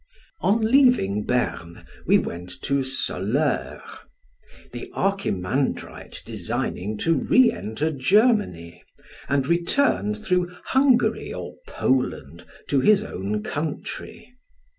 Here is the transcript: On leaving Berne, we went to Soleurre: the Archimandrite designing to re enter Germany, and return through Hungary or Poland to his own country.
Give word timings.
On 0.39 0.59
leaving 0.61 1.25
Berne, 1.25 1.85
we 2.07 2.17
went 2.17 2.49
to 2.63 2.81
Soleurre: 2.81 3.83
the 4.73 4.89
Archimandrite 4.95 6.23
designing 6.25 6.97
to 6.97 7.13
re 7.13 7.51
enter 7.51 7.91
Germany, 7.91 8.83
and 9.29 9.45
return 9.45 10.15
through 10.15 10.49
Hungary 10.63 11.31
or 11.31 11.53
Poland 11.67 12.45
to 12.69 12.79
his 12.79 13.03
own 13.03 13.43
country. 13.43 14.33